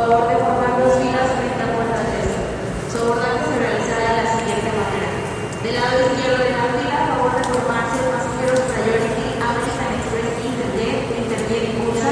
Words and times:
Favor 0.00 0.28
de 0.28 0.36
formar 0.36 0.78
dos 0.78 0.94
filas 1.02 1.26
frente 1.34 1.58
a 1.58 1.74
puerta 1.74 1.98
3. 2.06 2.30
Su 2.92 2.98
abordaje 3.02 3.42
se 3.50 3.58
realizará 3.58 4.06
de 4.14 4.22
la 4.22 4.30
siguiente 4.38 4.70
manera. 4.78 5.10
Del 5.64 5.74
lado 5.74 5.96
izquierdo 6.06 6.38
de 6.38 6.50
la 6.54 6.64
fila, 6.70 6.96
a 7.02 7.06
favor 7.10 7.32
de 7.34 7.42
formarse 7.50 7.98
pasajeros 8.06 8.60
Priority, 8.78 9.26
American 9.42 9.90
Express, 9.98 10.34
Interjet, 10.46 11.02
Interjet 11.18 11.62
Impulsa, 11.74 12.10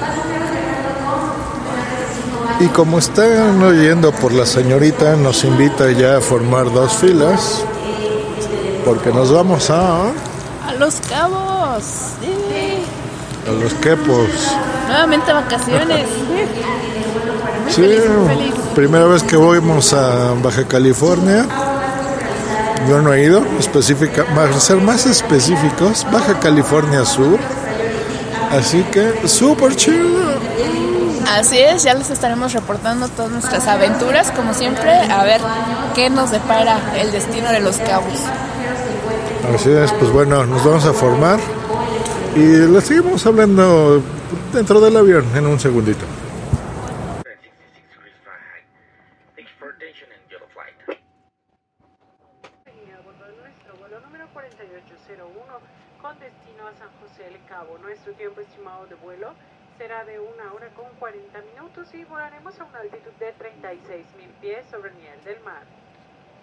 pasajeros 0.00 0.48
llegando 0.56 0.90
con 0.96 1.16
menores 1.60 1.98
de 2.00 2.08
5 2.24 2.48
años. 2.48 2.62
Y 2.62 2.68
como 2.72 2.98
están 2.98 3.62
oyendo 3.62 4.12
por 4.12 4.32
la 4.32 4.46
señorita, 4.46 5.16
nos 5.16 5.44
invita 5.44 5.90
ya 5.92 6.16
a 6.16 6.20
formar 6.22 6.72
dos 6.72 6.94
filas, 6.94 7.62
porque 8.86 9.12
nos 9.12 9.30
vamos 9.30 9.68
a, 9.68 10.04
A 10.08 10.72
los 10.78 11.02
cabos. 11.02 11.84
Sí. 11.84 12.80
a 13.46 13.52
los 13.62 13.74
quepos. 13.74 14.30
Nuevamente 14.88 15.34
vacaciones. 15.34 16.08
Sí, 17.76 17.82
feliz. 17.82 18.54
primera 18.74 19.04
vez 19.04 19.22
que 19.22 19.36
vamos 19.36 19.92
a 19.92 20.32
Baja 20.42 20.66
California. 20.66 21.46
Yo 22.88 23.02
no 23.02 23.12
he 23.12 23.24
ido, 23.24 23.44
específica, 23.58 24.24
para 24.34 24.52
ser 24.58 24.78
más 24.78 25.04
específicos, 25.06 26.06
Baja 26.10 26.38
California 26.40 27.04
Sur. 27.04 27.38
Así 28.50 28.82
que 28.84 29.28
súper 29.28 29.76
chido. 29.76 30.36
Así 31.28 31.58
es, 31.58 31.82
ya 31.82 31.92
les 31.94 32.08
estaremos 32.08 32.52
reportando 32.52 33.08
todas 33.08 33.30
nuestras 33.32 33.66
aventuras, 33.66 34.30
como 34.30 34.54
siempre, 34.54 34.92
a 34.92 35.24
ver 35.24 35.40
qué 35.94 36.08
nos 36.08 36.30
depara 36.30 36.78
el 36.96 37.10
destino 37.10 37.50
de 37.50 37.60
los 37.60 37.76
cabos. 37.78 38.20
Así 39.54 39.70
es, 39.70 39.92
pues 39.92 40.10
bueno, 40.12 40.46
nos 40.46 40.64
vamos 40.64 40.86
a 40.86 40.92
formar 40.92 41.38
y 42.34 42.40
les 42.40 42.84
seguimos 42.84 43.26
hablando 43.26 44.00
dentro 44.52 44.80
del 44.80 44.96
avión 44.96 45.24
en 45.34 45.46
un 45.46 45.58
segundito. 45.60 46.04
66 47.24 47.90
degrees 47.90 48.18
Fahrenheit. 48.24 48.66
Thank 49.34 49.48
you 49.48 49.56
for 49.58 49.68
attention 49.70 50.08
and 50.14 50.22
yellow 50.30 50.48
flight. 50.54 50.74
y 52.66 52.90
a 52.92 53.00
bordo 53.02 53.24
de 53.26 53.34
nuestro 53.42 53.76
vuelo 53.78 54.00
número 54.00 54.26
4801 54.32 55.60
con 56.02 56.18
destino 56.18 56.66
a 56.66 56.72
San 56.78 56.90
José 57.00 57.22
del 57.30 57.40
Cabo. 57.66 57.78
Nuestro 57.78 58.12
tiempo 58.14 58.40
estimado 58.40 58.86
de 58.86 58.94
vuelo 58.96 59.34
será 59.78 60.04
de 60.04 60.20
una 60.20 60.52
hora 60.52 60.68
con 60.74 60.86
40 60.98 61.42
minutos 61.52 61.92
y 61.94 62.04
volaremos 62.04 62.58
a 62.60 62.64
una 62.64 62.78
altitud 62.78 63.12
de 63.18 63.34
36.000 63.34 64.40
pies 64.40 64.66
sobre 64.70 64.90
el 64.90 64.96
nivel 64.96 65.22
del 65.24 65.40
mar. 65.42 65.64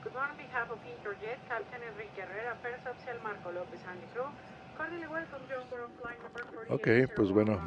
Good 0.03 0.13
morning 0.13 0.31
on 0.31 0.37
behalf 0.37 0.69
of 0.69 0.79
Interjet, 0.83 1.39
Captain 1.47 1.81
Enrique 1.81 2.21
Herrera, 2.21 2.55
First 2.61 2.85
Officer 2.85 3.15
Marco 3.23 3.51
López 3.51 3.79
and 3.87 4.01
the 4.01 4.07
crew. 4.11 4.27
Cordially 4.75 5.07
welcome 5.07 5.39
on 5.47 5.91
flight 6.01 6.19
number 6.19 6.43
4801 6.67 6.75
Ok, 6.75 7.15
pues 7.15 7.31
bueno. 7.31 7.57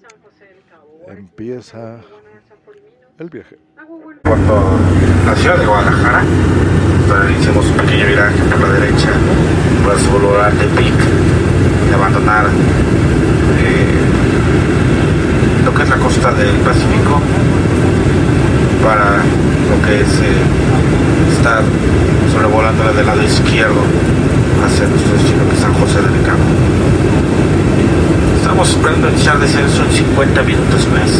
San 0.00 0.22
José 0.22 0.44
del 0.46 0.64
Cabo. 0.64 1.04
Empieza 1.08 2.00
el 3.18 3.28
viaje. 3.28 3.58
Puerto, 4.22 4.78
la 5.26 5.36
ciudad 5.36 5.58
de 5.58 5.66
Guadalajara. 5.66 6.24
Hicimos 7.38 7.66
un 7.66 7.76
pequeño 7.76 8.06
viraje 8.06 8.42
por 8.44 8.60
la 8.60 8.72
derecha, 8.80 9.10
por 9.84 10.00
su 10.00 10.18
lugar 10.18 10.52
de 10.54 10.66
pic, 10.80 10.94
abandonar 11.94 12.46
eh, 12.46 14.00
lo 15.64 15.74
que 15.74 15.82
es 15.82 15.88
la 15.88 15.96
costa 15.96 16.32
del 16.32 16.56
Pacífico 16.56 17.20
para 18.82 19.22
lo 19.70 19.86
que 19.86 20.00
es 20.00 20.08
eh, 20.08 21.36
estar 21.36 21.62
sobrevolando 22.32 22.92
del 22.92 23.06
lado 23.06 23.22
izquierdo 23.22 23.80
hacia 24.64 24.86
nuestro 24.86 25.12
destino 25.14 25.48
que 25.48 25.54
es 25.54 25.60
San 25.60 25.74
José 25.74 26.02
del 26.02 26.22
Cabo. 26.22 26.44
Estamos 28.40 28.68
esperando 28.68 29.08
iniciar 29.08 29.38
descenso 29.38 29.82
en 29.84 29.92
50 29.92 30.42
minutos 30.42 30.88
más 30.88 31.10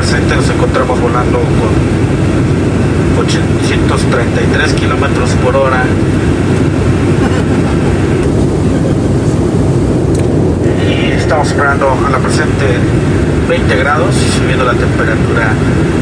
presente 0.00 0.34
nos 0.34 0.48
encontramos 0.48 0.98
volando 0.98 1.38
con 1.38 1.70
833 3.22 4.72
kilómetros 4.72 5.30
por 5.44 5.54
hora. 5.56 5.84
Y 10.88 11.12
estamos 11.30 11.46
esperando 11.46 11.86
a 12.04 12.10
la 12.10 12.18
presente 12.18 12.66
20 13.48 13.76
grados 13.76 14.16
y 14.16 14.36
subiendo 14.36 14.64
la 14.64 14.74
temperatura 14.74 15.54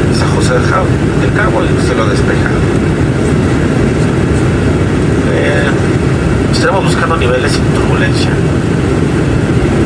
en 0.08 0.14
San 0.16 0.26
José 0.34 0.54
del, 0.54 1.32
Cabo, 1.36 1.60
y 1.68 1.68
cielo 1.84 2.08
despejado. 2.08 2.56
Eh, 5.36 5.68
estaremos 6.50 6.82
buscando 6.82 7.18
niveles 7.18 7.52
sin 7.52 7.62
turbulencia. 7.76 8.30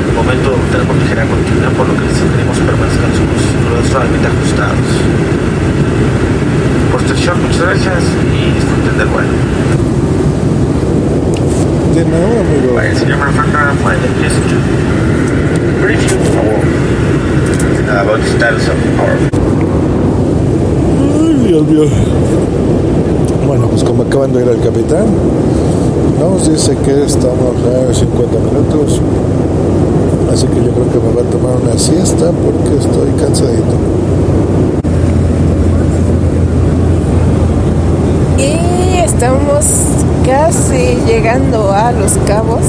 De 0.06 0.12
momento 0.14 0.54
tenemos 0.70 0.96
ligera 1.02 1.26
continuidad, 1.26 1.72
por 1.72 1.88
lo 1.88 1.94
que 1.94 2.06
les 2.06 2.16
sugerimos 2.22 2.56
permanezcan 2.58 3.10
sus 3.10 3.90
suavemente 3.90 4.28
ajustados. 4.28 4.86
Por 6.92 7.02
muchas 7.02 7.62
gracias 7.66 8.04
y 8.30 8.54
disfruten 8.54 8.96
del 8.96 9.08
vuelo. 9.08 10.01
Amigo. 11.92 12.72
You 13.02 13.16
uh, 17.88 18.02
about 18.02 18.20
the 18.20 18.26
status 18.30 18.68
of 18.68 18.76
Ay, 21.12 21.48
Dios 21.48 21.66
mío. 21.66 21.84
Bueno, 23.46 23.68
pues 23.68 23.84
como 23.84 24.04
acaban 24.04 24.32
de 24.32 24.40
ir 24.42 24.48
al 24.48 24.60
capitán, 24.60 25.04
nos 26.18 26.48
dice 26.50 26.74
que 26.82 27.04
estamos 27.04 27.56
a 27.66 27.92
50 27.92 28.38
minutos. 28.38 29.00
Así 30.32 30.46
que 30.46 30.64
yo 30.64 30.70
creo 30.72 30.90
que 30.90 30.98
me 30.98 31.12
va 31.14 31.20
a 31.20 31.30
tomar 31.30 31.56
una 31.56 31.78
siesta 31.78 32.32
porque 32.32 32.78
estoy 32.78 33.10
cansadito. 33.20 33.76
Y 38.38 38.82
estamos 39.22 39.64
casi 40.26 40.98
llegando 41.06 41.70
a 41.70 41.92
los 41.92 42.14
cabos. 42.26 42.62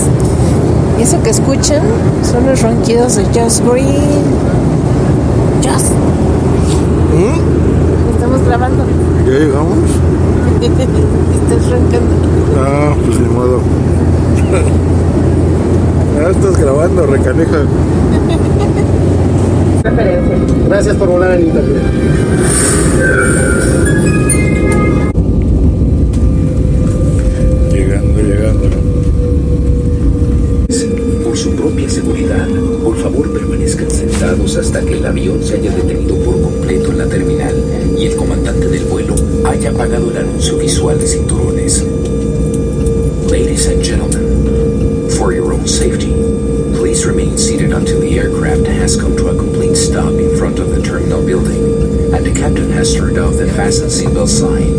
Y 1.00 1.02
eso 1.02 1.22
que 1.24 1.31
escuchan 1.31 1.81
son 2.22 2.46
los 2.46 2.62
ronquidos 2.62 3.16
de 3.16 3.25
Just 3.25 3.66
Green. 3.66 4.22
Just. 5.63 5.94
Estamos 8.13 8.46
grabando. 8.46 8.84
¿Ya 9.25 9.31
llegamos? 9.31 9.80
Estás 10.62 11.72
roncando. 11.72 12.13
Ah, 12.59 12.94
pues 13.03 13.19
ni 13.19 13.30
modo. 13.30 13.59
Ya 16.16 16.30
estás 16.30 16.58
grabando, 16.58 17.08
recaneja. 17.08 17.58
Gracias 20.69 20.96
por 20.96 21.09
volar 21.09 21.31
en 21.31 21.47
internet. 21.47 21.81
Seated 47.39 47.74
until 47.74 48.00
the 48.00 48.19
aircraft 48.19 48.65
has 48.68 48.95
come 48.95 49.15
to 49.18 49.30
a 49.30 49.35
complete 49.35 49.75
stop 49.75 50.13
in 50.13 50.38
front 50.38 50.59
of 50.59 50.69
the 50.69 50.81
terminal 50.81 51.25
building 51.25 52.13
and 52.13 52.25
the 52.25 52.33
captain 52.33 52.69
has 52.71 52.95
turned 52.95 53.18
off 53.18 53.38
the 53.38 53.47
fasten 53.47 53.89
seatbelt 53.89 54.27
sign. 54.27 54.74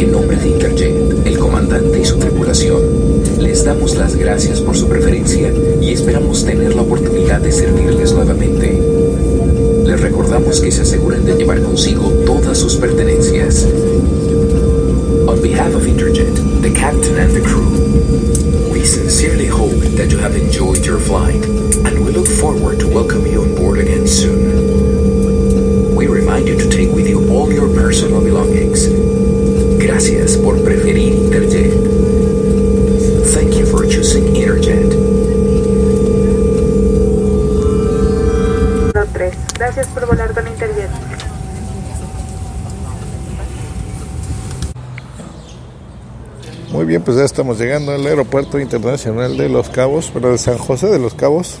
En 0.00 0.12
nombre 0.12 0.36
de 0.36 0.48
Interjet, 0.48 1.26
el 1.26 1.38
comandante 1.38 2.00
y 2.00 2.04
su 2.04 2.18
tripulación, 2.18 2.82
les 3.38 3.64
damos 3.64 3.96
las 3.96 4.16
gracias 4.16 4.60
por 4.60 4.76
su 4.76 4.88
preferencia 4.88 5.52
y 5.80 5.92
esperamos 5.92 6.44
tener 6.44 6.74
la 6.74 6.82
oportunidad 6.82 7.40
de 7.40 7.52
servirles 7.52 8.12
nuevamente. 8.12 8.80
Les 9.84 10.00
recordamos 10.00 10.60
que 10.60 10.70
se 10.70 10.82
aseguren 10.82 11.24
de 11.24 11.36
llevar 11.36 11.62
consigo 11.62 12.10
todas 12.26 12.58
sus 12.58 12.76
pertenencias. 12.76 13.66
On 15.28 15.42
behalf 15.42 15.74
of 15.74 15.82
Interjet, 15.82 16.62
the 16.62 16.72
captain 16.72 17.18
and 17.18 17.30
the 17.36 17.42
crew, 17.42 18.72
we 18.72 18.82
sincerely 18.82 19.44
hope 19.44 19.76
that 19.98 20.10
you 20.10 20.16
have 20.16 20.34
enjoyed 20.34 20.86
your 20.86 20.98
flight, 20.98 21.44
and 21.84 22.02
we 22.02 22.12
look 22.12 22.26
forward 22.26 22.80
to 22.80 22.88
welcome 22.88 23.26
you 23.26 23.42
on 23.42 23.54
board 23.54 23.78
again 23.78 24.06
soon. 24.06 25.94
We 25.94 26.06
remind 26.06 26.48
you 26.48 26.56
to 26.56 26.70
take 26.70 26.90
with 26.94 27.06
you 27.06 27.28
all 27.30 27.52
your 27.52 27.68
personal 27.68 28.22
belongings. 28.22 28.88
Gracias 29.78 30.38
por 30.38 30.56
preferir 30.64 31.12
Interjet. 31.12 31.67
Muy 46.70 46.84
bien, 46.84 47.02
pues 47.02 47.16
ya 47.16 47.24
estamos 47.24 47.58
llegando 47.58 47.92
al 47.92 48.06
aeropuerto 48.06 48.60
internacional 48.60 49.36
de 49.38 49.48
Los 49.48 49.70
Cabos, 49.70 50.10
pero 50.12 50.30
de 50.32 50.38
San 50.38 50.58
José 50.58 50.88
de 50.88 50.98
Los 50.98 51.14
Cabos. 51.14 51.58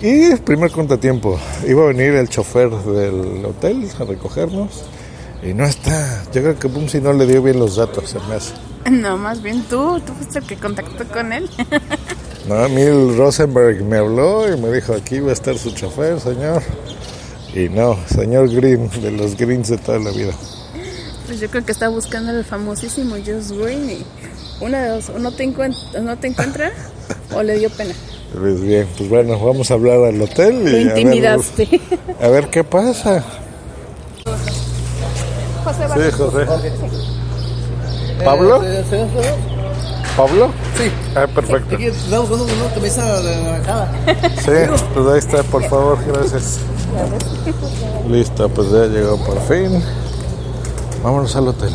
Y 0.00 0.34
primer 0.36 0.72
contratiempo, 0.72 1.38
iba 1.66 1.84
a 1.84 1.86
venir 1.86 2.14
el 2.14 2.28
chofer 2.28 2.68
del 2.70 3.44
hotel 3.44 3.88
a 3.98 4.04
recogernos 4.04 4.84
y 5.42 5.54
no 5.54 5.64
está. 5.64 6.24
Yo 6.32 6.42
creo 6.42 6.58
que 6.58 6.68
Pumsi 6.68 7.00
no 7.00 7.12
le 7.12 7.26
dio 7.26 7.42
bien 7.42 7.60
los 7.60 7.76
datos, 7.76 8.10
se 8.10 8.18
me 8.28 8.34
hace. 8.34 8.54
No, 8.90 9.16
más 9.16 9.42
bien 9.42 9.64
tú, 9.64 9.98
tú 10.06 10.12
fuiste 10.12 10.38
el 10.38 10.46
que 10.46 10.56
contactó 10.56 11.04
con 11.08 11.32
él. 11.32 11.48
No, 12.48 12.54
a 12.54 12.68
mí 12.68 12.80
el 12.80 13.16
Rosenberg 13.16 13.82
me 13.84 13.96
habló 13.96 14.46
y 14.52 14.56
me 14.56 14.70
dijo, 14.70 14.92
aquí 14.92 15.18
va 15.18 15.30
a 15.30 15.32
estar 15.32 15.58
su 15.58 15.72
chofer, 15.72 16.20
señor. 16.20 16.62
Y 17.52 17.68
no, 17.68 17.98
señor 18.06 18.48
Green, 18.54 18.88
de 19.02 19.10
los 19.10 19.36
Greens 19.36 19.68
de 19.68 19.78
toda 19.78 19.98
la 19.98 20.12
vida. 20.12 20.32
Pues 21.26 21.40
yo 21.40 21.48
creo 21.50 21.64
que 21.64 21.72
está 21.72 21.88
buscando 21.88 22.30
el 22.32 22.44
famosísimo 22.44 23.16
Josh 23.16 23.50
Green 23.58 23.90
y 23.90 24.04
una 24.60 24.82
de 24.82 24.88
dos, 24.90 25.08
o 25.10 25.18
no 25.18 25.32
te, 25.32 25.44
encuent- 25.44 26.00
no 26.00 26.16
te 26.16 26.28
encuentra 26.28 26.70
o 27.34 27.42
le 27.42 27.58
dio 27.58 27.68
pena. 27.70 27.94
Pues 28.32 28.60
bien, 28.60 28.86
pues 28.96 29.08
bueno, 29.08 29.38
vamos 29.38 29.70
a 29.70 29.74
hablar 29.74 29.98
al 30.04 30.20
hotel 30.20 30.62
y 30.68 30.84
Lo 30.84 30.90
a 30.90 30.94
ver- 30.94 30.98
intimidaste. 30.98 31.80
A 32.22 32.28
ver, 32.28 32.48
qué 32.50 32.62
pasa. 32.64 33.24
Sí, 35.94 36.10
José. 36.16 36.46
¿Pablo? 38.24 38.62
¿Pablo? 40.16 40.50
Sí. 40.78 40.90
Ah, 41.14 41.26
perfecto. 41.26 41.74
Aquí 41.74 41.86
estamos 41.86 42.28
con 42.30 42.40
una 42.40 42.74
camisa 42.74 43.20
de 43.20 43.36
naranjada. 43.42 43.92
Sí, 44.38 44.82
pues 44.94 45.06
ahí 45.08 45.18
está, 45.18 45.42
por 45.42 45.62
favor, 45.68 45.98
gracias. 46.06 46.58
Listo, 48.08 48.48
pues 48.48 48.70
ya 48.70 48.86
llegó 48.86 49.18
por 49.24 49.40
fin. 49.48 49.82
Vámonos 51.06 51.36
al 51.36 51.46
hotel. 51.46 51.70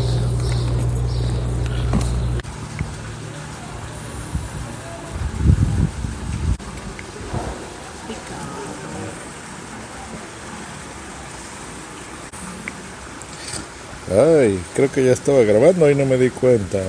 Ay, 14.10 14.62
creo 14.76 14.92
que 14.92 15.06
ya 15.06 15.14
estaba 15.14 15.44
grabando 15.44 15.90
y 15.90 15.96
no 15.96 16.06
me 16.06 16.18
di 16.18 16.30
cuenta. 16.30 16.80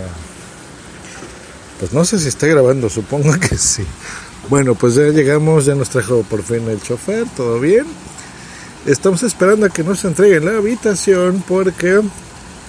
Pues 1.78 1.92
no 1.92 2.04
sé 2.04 2.18
si 2.18 2.26
está 2.26 2.48
grabando, 2.48 2.88
supongo 2.88 3.38
que 3.38 3.56
sí. 3.56 3.86
Bueno, 4.48 4.74
pues 4.74 4.96
ya 4.96 5.04
llegamos, 5.04 5.66
ya 5.66 5.76
nos 5.76 5.90
trajo 5.90 6.24
por 6.24 6.42
fin 6.42 6.68
el 6.68 6.82
chofer, 6.82 7.24
todo 7.36 7.60
bien. 7.60 7.86
Estamos 8.84 9.22
esperando 9.22 9.66
a 9.66 9.68
que 9.68 9.84
nos 9.84 10.04
entreguen 10.04 10.44
la 10.46 10.56
habitación 10.56 11.44
porque 11.46 12.02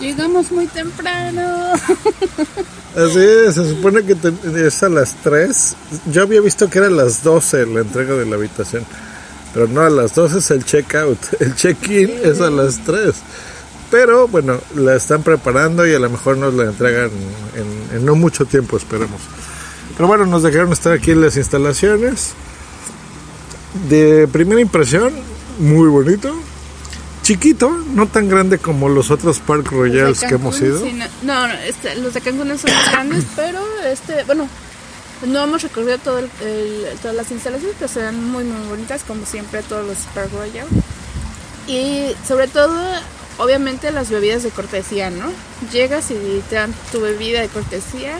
Llegamos 0.03 0.51
muy 0.51 0.67
temprano. 0.67 1.71
así 2.95 3.19
es, 3.19 3.55
se 3.55 3.69
supone 3.69 4.03
que 4.03 4.15
te- 4.15 4.67
es 4.67 4.83
a 4.83 4.89
las 4.89 5.15
3. 5.23 5.75
Yo 6.11 6.23
había 6.23 6.41
visto 6.41 6.69
que 6.69 6.79
era 6.79 6.87
a 6.87 6.91
las 6.91 7.23
12 7.23 7.65
la 7.67 7.79
entrega 7.81 8.13
de 8.15 8.25
la 8.25 8.35
habitación, 8.35 8.83
pero 9.53 9.67
no, 9.69 9.79
a 9.79 9.89
las 9.89 10.13
12 10.13 10.39
es 10.39 10.51
el 10.51 10.65
check-out, 10.65 11.17
el 11.39 11.55
check-in 11.55 12.11
es 12.21 12.41
a 12.41 12.49
las 12.49 12.79
3. 12.79 13.13
Pero 13.91 14.27
bueno, 14.27 14.59
la 14.75 14.95
están 14.95 15.23
preparando 15.23 15.87
y 15.87 15.93
a 15.93 15.99
lo 15.99 16.09
mejor 16.09 16.35
nos 16.35 16.53
la 16.53 16.65
entregan 16.65 17.09
en, 17.55 17.95
en 17.97 18.05
no 18.05 18.15
mucho 18.15 18.43
tiempo, 18.45 18.75
esperemos. 18.75 19.21
Pero 19.95 20.07
bueno, 20.07 20.25
nos 20.25 20.43
dejaron 20.43 20.73
estar 20.73 20.91
aquí 20.91 21.11
en 21.11 21.21
las 21.21 21.37
instalaciones. 21.37 22.31
De 23.87 24.27
primera 24.27 24.59
impresión, 24.59 25.13
muy 25.59 25.87
bonito. 25.87 26.35
Chiquito, 27.23 27.69
no 27.69 28.07
tan 28.07 28.27
grande 28.29 28.57
como 28.59 28.89
los 28.89 29.09
otros 29.09 29.39
Park 29.39 29.71
Royals 29.71 30.19
que 30.19 30.35
hemos 30.35 30.59
ido. 30.61 30.83
sí, 30.83 30.91
no, 30.93 31.05
no, 31.23 31.47
no, 31.47 31.53
este, 31.53 31.95
los 31.95 32.13
de 32.13 32.21
Cancún 32.21 32.57
son 32.59 32.71
más 32.73 32.91
grandes, 32.91 33.23
pero 33.35 33.59
este, 33.85 34.23
bueno, 34.25 34.47
no 35.25 35.43
hemos 35.43 35.61
recorrido 35.63 35.97
todo 35.99 36.19
el- 36.19 36.29
el- 36.41 36.97
todas 37.01 37.15
las 37.15 37.31
instalaciones, 37.31 37.75
pero 37.79 37.91
se 37.91 38.01
ven 38.01 38.21
muy, 38.29 38.43
muy 38.43 38.67
bonitas, 38.67 39.03
como 39.07 39.25
siempre, 39.25 39.61
todos 39.63 39.87
los 39.87 39.97
Park 40.13 40.31
Royal. 40.33 40.67
Y 41.65 42.07
sobre 42.27 42.49
todo, 42.49 42.77
obviamente, 43.37 43.89
las 43.93 44.09
bebidas 44.09 44.43
de 44.43 44.49
cortesía, 44.49 45.09
¿no? 45.09 45.31
Llegas 45.71 46.11
y 46.11 46.43
te 46.49 46.55
dan 46.55 46.73
tu 46.91 46.99
bebida 46.99 47.39
de 47.39 47.47
cortesía. 47.47 48.19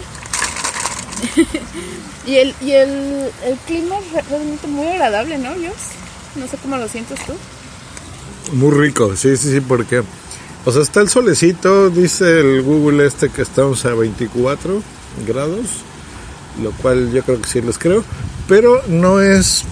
y 2.25 2.35
el, 2.35 2.55
y 2.61 2.71
el, 2.71 3.31
el 3.45 3.57
clima 3.67 3.95
es 3.99 4.29
realmente 4.29 4.67
muy 4.67 4.87
agradable, 4.87 5.37
¿no, 5.39 5.53
Dios? 5.55 5.73
No 6.35 6.47
sé 6.47 6.57
cómo 6.61 6.77
lo 6.77 6.87
sientes 6.87 7.19
tú. 7.25 7.33
Muy 8.51 8.71
rico, 8.71 9.15
sí, 9.15 9.35
sí, 9.37 9.51
sí, 9.51 9.61
porque, 9.61 10.03
o 10.65 10.71
sea, 10.71 10.81
está 10.81 11.01
el 11.01 11.09
solecito, 11.09 11.89
dice 11.89 12.39
el 12.39 12.61
Google 12.61 13.07
este 13.07 13.29
que 13.29 13.41
estamos 13.41 13.85
a 13.85 13.93
24 13.93 14.81
grados, 15.25 15.65
lo 16.61 16.71
cual 16.71 17.11
yo 17.11 17.23
creo 17.23 17.41
que 17.41 17.49
sí 17.49 17.61
les 17.61 17.77
creo, 17.77 18.03
pero 18.47 18.81
no 18.87 19.21
es 19.21 19.63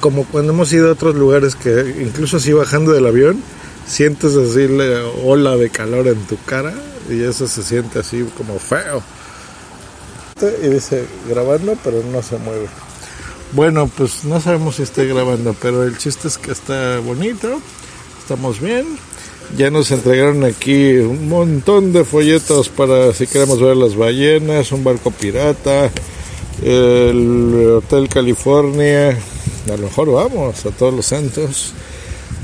como 0.00 0.24
cuando 0.24 0.52
hemos 0.52 0.72
ido 0.72 0.88
a 0.88 0.92
otros 0.92 1.14
lugares 1.14 1.54
que 1.54 1.96
incluso 2.00 2.36
así 2.36 2.52
bajando 2.52 2.92
del 2.92 3.06
avión, 3.06 3.40
sientes 3.86 4.36
así 4.36 4.68
la 4.68 5.06
ola 5.24 5.56
de 5.56 5.70
calor 5.70 6.08
en 6.08 6.20
tu 6.26 6.36
cara 6.44 6.74
y 7.08 7.22
eso 7.22 7.46
se 7.46 7.62
siente 7.62 8.00
así 8.00 8.28
como 8.36 8.58
feo. 8.58 9.02
Y 10.62 10.68
dice 10.68 11.06
grabando, 11.28 11.78
pero 11.82 12.02
no 12.12 12.22
se 12.22 12.36
mueve. 12.38 12.68
Bueno, 13.52 13.90
pues 13.96 14.24
no 14.24 14.40
sabemos 14.40 14.76
si 14.76 14.82
esté 14.82 15.06
grabando, 15.06 15.54
pero 15.60 15.84
el 15.84 15.96
chiste 15.96 16.28
es 16.28 16.36
que 16.36 16.52
está 16.52 16.98
bonito, 16.98 17.60
estamos 18.20 18.60
bien. 18.60 18.86
Ya 19.56 19.70
nos 19.70 19.90
entregaron 19.92 20.44
aquí 20.44 20.96
un 20.96 21.28
montón 21.28 21.92
de 21.92 22.04
folletos 22.04 22.68
para 22.68 23.14
si 23.14 23.26
queremos 23.26 23.60
ver 23.60 23.76
las 23.76 23.94
ballenas, 23.94 24.72
un 24.72 24.82
barco 24.82 25.12
pirata, 25.12 25.90
el 26.62 27.76
Hotel 27.78 28.08
California, 28.08 29.10
a 29.10 29.76
lo 29.76 29.84
mejor 29.84 30.10
vamos 30.10 30.66
a 30.66 30.70
todos 30.70 30.92
los 30.92 31.06
santos. 31.06 31.72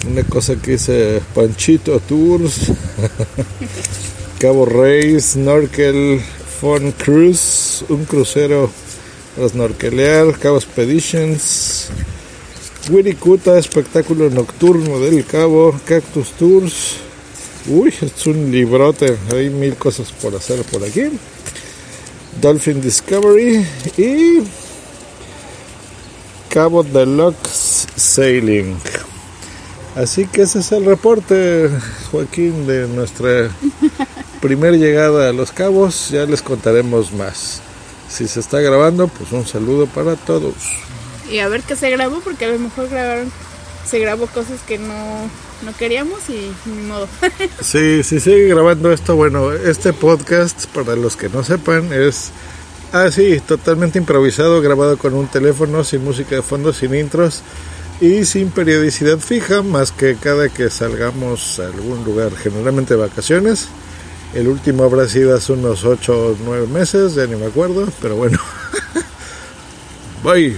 Una 0.09 0.23
cosa 0.25 0.57
que 0.57 0.73
dice 0.73 1.21
Panchito 1.35 1.99
Tours, 2.01 2.73
Cabo 4.39 4.65
Rey, 4.65 5.21
Snorkel, 5.21 6.21
Fun 6.61 6.93
Cruise, 6.93 7.85
un 7.89 8.05
crucero 8.05 8.71
snorkelear, 9.37 10.39
Cabo 10.39 10.59
Expeditions, 10.59 11.89
Wirikuta, 12.91 13.59
espectáculo 13.59 14.29
nocturno 14.31 14.99
del 15.01 15.25
Cabo, 15.25 15.79
Cactus 15.85 16.31
Tours. 16.33 16.97
Uy, 17.69 17.95
es 18.01 18.27
un 18.27 18.51
librote, 18.51 19.17
hay 19.33 19.51
mil 19.51 19.77
cosas 19.77 20.11
por 20.13 20.35
hacer 20.35 20.63
por 20.65 20.83
aquí. 20.85 21.03
Dolphin 22.41 22.81
Discovery 22.81 23.67
y 23.97 24.43
Cabo 26.49 26.83
Deluxe 26.83 27.87
Sailing. 27.95 28.77
Así 29.95 30.27
que 30.27 30.43
ese 30.43 30.61
es 30.61 30.73
el 30.73 30.87
reporte, 30.87 31.71
Joaquín, 32.11 32.67
de 32.67 32.89
nuestra 32.89 33.51
primer 34.41 34.79
llegada 34.79 35.29
a 35.29 35.33
Los 35.33 35.53
Cabos. 35.53 36.09
Ya 36.11 36.25
les 36.25 36.43
contaremos 36.43 37.13
más. 37.13 37.61
Si 38.13 38.29
se 38.29 38.41
está 38.41 38.61
grabando, 38.61 39.09
pues 39.09 39.33
un 39.33 39.47
saludo 39.47 39.87
para 39.87 40.17
todos. 40.17 40.55
Y 41.31 41.39
a 41.39 41.49
ver 41.49 41.63
qué 41.63 41.75
se 41.77 41.89
grabó, 41.89 42.21
porque 42.21 42.45
a 42.45 42.49
lo 42.49 42.59
mejor 42.59 42.91
grabaron, 42.91 43.33
se 43.87 43.99
grabó 44.01 44.27
cosas 44.27 44.61
que 44.69 44.77
no, 44.77 45.31
no 45.65 45.77
queríamos 45.79 46.29
y 46.29 46.53
ni 46.67 46.83
modo. 46.83 47.09
Sí, 47.63 48.03
sí 48.03 48.21
sigue 48.21 48.49
grabando 48.49 48.93
esto. 48.93 49.17
Bueno, 49.17 49.51
este 49.53 49.95
podcast, 49.95 50.67
para 50.67 50.95
los 50.95 51.17
que 51.17 51.31
no 51.31 51.43
sepan, 51.43 51.91
es 51.91 52.33
así, 52.93 53.41
totalmente 53.41 53.99
improvisado, 53.99 54.61
grabado 54.61 54.99
con 54.99 55.15
un 55.15 55.29
teléfono, 55.29 55.83
sin 55.83 56.05
música 56.05 56.37
de 56.37 56.43
fondo, 56.43 56.75
sin 56.75 56.95
intros 56.95 57.41
y 57.99 58.27
sin 58.27 58.51
periodicidad 58.51 59.21
fija, 59.21 59.63
más 59.63 59.91
que 59.91 60.17
cada 60.17 60.51
que 60.51 60.69
salgamos 60.69 61.59
a 61.61 61.65
algún 61.65 62.05
lugar, 62.05 62.37
generalmente 62.37 62.93
de 62.93 63.01
vacaciones. 63.01 63.69
El 64.35 64.49
último 64.49 64.85
habrá 64.85 65.09
sido 65.09 65.37
hace 65.37 65.53
unos 65.53 65.85
8 65.85 66.13
o 66.13 66.37
9 66.43 66.67
meses, 66.69 67.15
ya 67.15 67.27
ni 67.27 67.37
me 67.37 67.47
acuerdo, 67.47 67.87
pero 68.01 68.17
bueno. 68.17 68.39
Bye. 70.25 70.57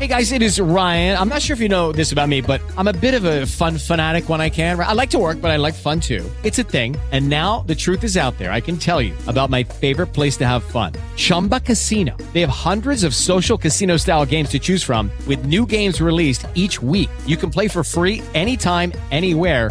Hey 0.00 0.08
guys, 0.08 0.32
it 0.32 0.42
is 0.42 0.60
Ryan. 0.60 1.16
I'm 1.16 1.28
not 1.28 1.40
sure 1.40 1.54
if 1.54 1.60
you 1.60 1.68
know 1.68 1.92
this 1.92 2.10
about 2.10 2.28
me, 2.28 2.40
but 2.40 2.60
I'm 2.76 2.88
a 2.88 2.92
bit 2.92 3.14
of 3.14 3.24
a 3.24 3.46
fun 3.46 3.78
fanatic 3.78 4.28
when 4.28 4.40
I 4.40 4.50
can. 4.50 4.78
I 4.78 4.92
like 4.92 5.10
to 5.10 5.18
work, 5.18 5.40
but 5.40 5.50
I 5.52 5.56
like 5.56 5.74
fun 5.74 6.00
too. 6.00 6.28
It's 6.42 6.58
a 6.58 6.64
thing. 6.64 6.96
And 7.12 7.30
now 7.30 7.60
the 7.60 7.76
truth 7.76 8.02
is 8.02 8.16
out 8.16 8.36
there. 8.36 8.50
I 8.50 8.60
can 8.60 8.76
tell 8.76 9.00
you 9.00 9.14
about 9.28 9.50
my 9.50 9.62
favorite 9.62 10.08
place 10.08 10.36
to 10.38 10.46
have 10.46 10.64
fun 10.64 10.94
Chumba 11.16 11.60
Casino. 11.60 12.16
They 12.32 12.40
have 12.40 12.50
hundreds 12.50 13.04
of 13.04 13.14
social 13.14 13.56
casino 13.56 13.96
style 13.96 14.26
games 14.26 14.48
to 14.50 14.58
choose 14.58 14.82
from, 14.82 15.10
with 15.28 15.46
new 15.46 15.64
games 15.64 16.00
released 16.00 16.44
each 16.54 16.82
week. 16.82 17.08
You 17.24 17.36
can 17.36 17.50
play 17.50 17.68
for 17.68 17.84
free 17.84 18.20
anytime, 18.34 18.92
anywhere. 19.12 19.70